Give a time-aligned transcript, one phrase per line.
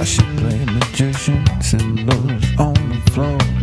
[0.00, 3.61] She played magician, symbols on the floor.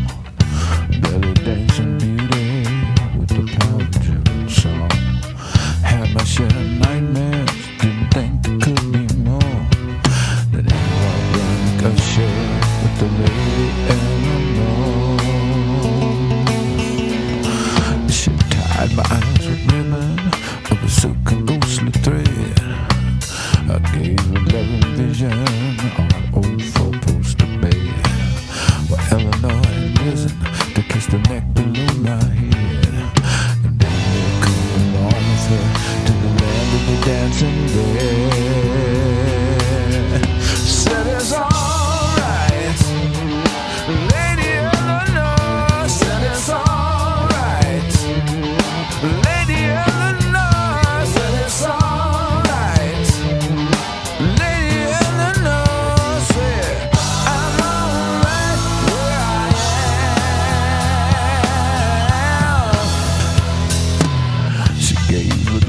[24.54, 26.99] Loving vision on an old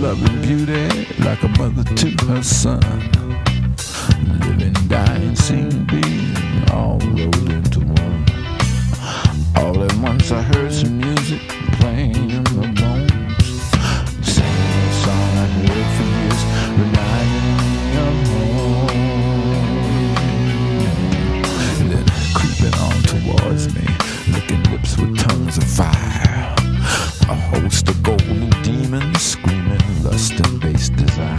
[0.02, 0.88] and beauty
[1.22, 2.80] like a mother to her son.
[4.40, 6.34] Living, dying, seeing, being
[6.72, 8.24] all rolled into one.
[9.56, 11.40] All at once I heard some music
[11.80, 13.12] playing in my bones.
[14.26, 16.42] Singing a song I heard for years,
[16.80, 17.72] reminding me
[18.06, 18.88] of home.
[21.90, 23.84] Then creeping on towards me,
[24.32, 26.09] licking lips with tongues of fire.
[30.40, 31.36] Lust and base desire.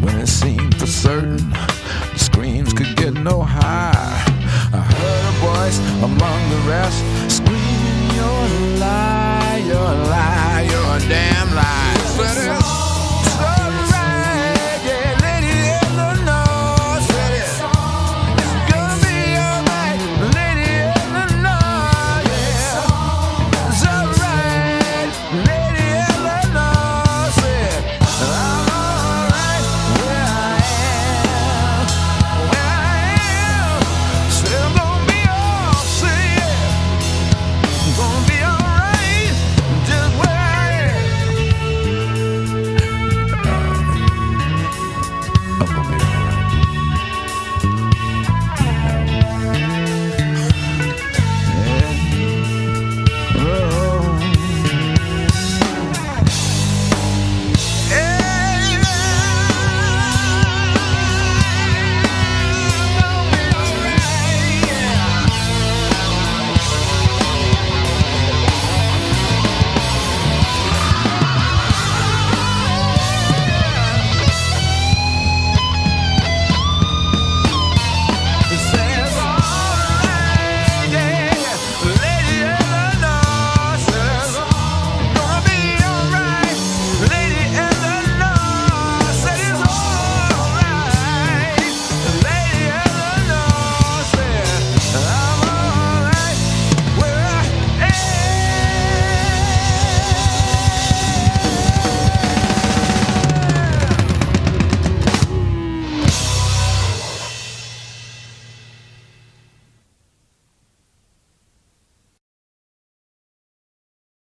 [0.00, 1.52] When it seemed for certain